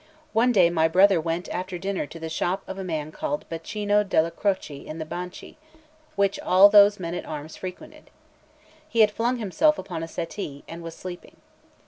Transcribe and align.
One 0.33 0.51
day 0.51 0.71
my 0.71 0.87
brother 0.87 1.21
went 1.21 1.47
after 1.49 1.77
dinner 1.77 2.07
to 2.07 2.19
the 2.19 2.27
shop 2.27 2.63
of 2.67 2.79
a 2.79 2.83
man 2.83 3.11
called 3.11 3.47
Baccino 3.49 4.03
della 4.03 4.31
Croce 4.31 4.73
in 4.83 4.97
the 4.97 5.05
Banchi, 5.05 5.57
which 6.15 6.39
all 6.39 6.69
those 6.69 6.99
men 6.99 7.13
at 7.13 7.23
arms 7.23 7.55
frequented. 7.55 8.09
He 8.89 9.01
had 9.01 9.11
flung 9.11 9.37
himself 9.37 9.77
upon 9.77 10.01
a 10.01 10.07
settee, 10.07 10.63
and 10.67 10.81
was 10.81 10.95
sleeping. 10.95 11.35